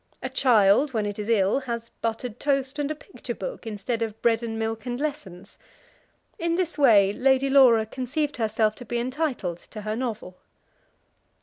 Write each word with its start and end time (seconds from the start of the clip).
A 0.23 0.29
child, 0.29 0.93
when 0.93 1.05
it 1.05 1.19
is 1.19 1.29
ill, 1.29 1.59
has 1.59 1.89
buttered 2.01 2.39
toast 2.39 2.79
and 2.79 2.89
a 2.89 2.95
picture 2.95 3.35
book 3.35 3.67
instead 3.67 4.01
of 4.01 4.19
bread 4.23 4.41
and 4.41 4.57
milk 4.57 4.87
and 4.87 4.99
lessons. 4.99 5.59
In 6.39 6.55
this 6.55 6.75
way, 6.75 7.13
Lady 7.13 7.51
Laura 7.51 7.85
conceived 7.85 8.37
herself 8.37 8.73
to 8.77 8.85
be 8.85 8.97
entitled 8.97 9.59
to 9.59 9.81
her 9.81 9.95
novel. 9.95 10.37